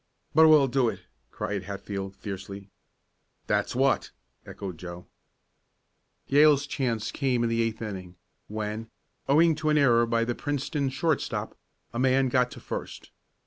[0.33, 2.71] "But we'll do it!" cried Hatfield, fiercely.
[3.45, 4.09] "That's what!"
[4.47, 5.05] echoed Joe.
[6.25, 8.15] Yale's chance came in the eighth inning,
[8.47, 8.89] when,
[9.29, 11.55] owing to an error by the Princeton shortstop,
[11.93, 13.11] a man got to first.